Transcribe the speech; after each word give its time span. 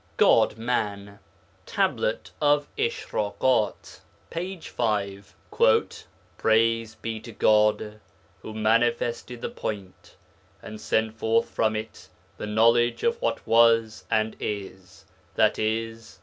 GOD 0.17 0.57
MAN 0.57 1.19
Tablet 1.67 2.31
of 2.41 2.67
Ishrakat 2.75 3.99
(p. 4.31 4.59
5). 4.59 5.35
Praise 6.39 6.95
be 6.95 7.19
to 7.19 7.31
God 7.31 7.99
who 8.41 8.51
manifested 8.55 9.41
the 9.41 9.49
Point 9.49 10.15
and 10.59 10.81
sent 10.81 11.13
forth 11.19 11.47
from 11.51 11.75
it 11.75 12.09
the 12.39 12.47
knowledge 12.47 13.03
of 13.03 13.21
what 13.21 13.45
was 13.45 14.03
and 14.09 14.35
is 14.39 15.05
(i.e. 15.37 15.95